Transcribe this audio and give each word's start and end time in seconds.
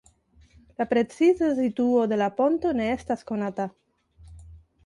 La 0.81 0.85
preciza 0.93 1.49
situo 1.59 2.07
de 2.13 2.19
la 2.23 2.31
ponto 2.39 2.73
ne 2.81 2.89
estas 2.97 3.25
konata. 3.33 3.69